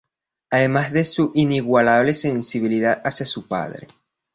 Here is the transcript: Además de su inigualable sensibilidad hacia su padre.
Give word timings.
Además 0.49 0.93
de 0.93 1.05
su 1.05 1.31
inigualable 1.35 2.15
sensibilidad 2.15 3.03
hacia 3.05 3.23
su 3.27 3.47
padre. 3.47 3.85